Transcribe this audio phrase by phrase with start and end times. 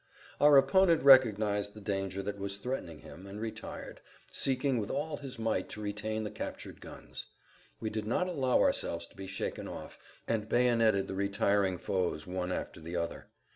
[0.39, 5.37] Our opponent recognized the danger that was threatening him and retired, seeking with all his
[5.37, 7.27] might to retain the captured guns.
[7.79, 12.51] We did not allow ourselves to be shaken off, and bayoneted the retiring foes one
[12.51, 13.27] after the other.